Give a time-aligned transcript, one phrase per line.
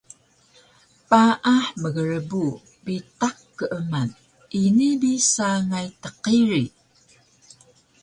[1.09, 2.43] Paah mgrbu
[2.83, 4.09] bitaq keeman
[4.63, 6.63] ini bi sangay tqiri